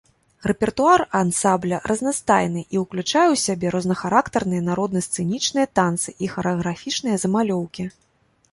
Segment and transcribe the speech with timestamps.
[0.51, 7.91] Рэпертуар ансамбля разнастайны, і ўключае ў сябе рознахарактарныя народна-сцэнічныя танцы і харэаграфічныя замалёўкі.